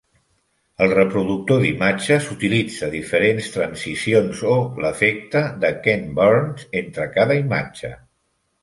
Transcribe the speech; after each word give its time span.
El 0.85 0.93
reproductor 0.93 1.61
d'imatges 1.65 2.31
utilitza 2.37 2.89
diferents 2.95 3.51
transicions 3.59 4.43
o 4.55 4.57
l'efecte 4.87 5.45
de 5.67 5.73
Ken 5.87 6.11
Burns 6.23 6.69
entre 6.85 7.11
cada 7.21 7.39
imatge. 7.47 7.97